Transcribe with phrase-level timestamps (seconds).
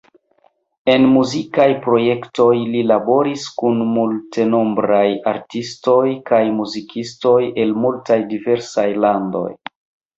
[0.93, 9.49] En muzikaj projektoj li laboris kun multenombraj artistoj kaj muzikistoj el multaj diversaj landoj.